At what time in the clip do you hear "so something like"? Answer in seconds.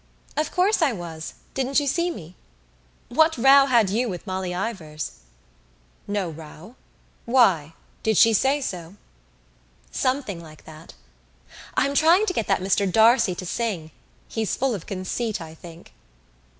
8.61-10.65